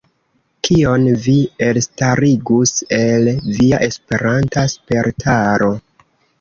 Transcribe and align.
Kion 0.67 1.03
vi 1.25 1.35
elstarigus 1.67 2.73
el 3.01 3.31
via 3.53 3.83
Esperanta 3.91 4.67
spertaro? 4.77 5.73